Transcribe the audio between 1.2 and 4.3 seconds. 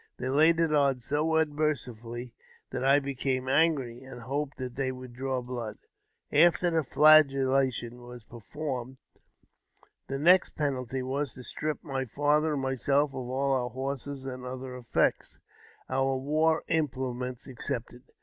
unmercifully, that I became angry, and